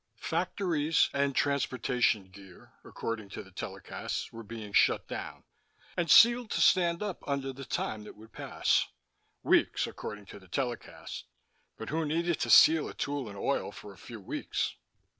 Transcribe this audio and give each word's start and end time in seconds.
Factories 0.17 1.11
and 1.13 1.35
transportation 1.35 2.31
gear 2.31 2.73
according 2.83 3.29
to 3.29 3.43
the 3.43 3.51
telecasts 3.51 4.31
were 4.31 4.41
being 4.41 4.73
shut 4.73 5.07
down 5.07 5.43
and 5.95 6.09
sealed 6.09 6.49
to 6.49 6.59
stand 6.59 7.03
up 7.03 7.21
under 7.27 7.53
the 7.53 7.65
time 7.65 8.03
that 8.05 8.15
would 8.15 8.33
pass 8.33 8.87
"weeks," 9.43 9.85
according 9.85 10.25
to 10.25 10.39
the 10.39 10.47
telecast, 10.47 11.25
but 11.77 11.89
who 11.89 12.03
needed 12.03 12.39
to 12.39 12.49
seal 12.49 12.89
a 12.89 12.95
tool 12.95 13.29
in 13.29 13.35
oil 13.35 13.71
for 13.71 13.93
a 13.93 13.95
few 13.99 14.19
weeks? 14.19 14.73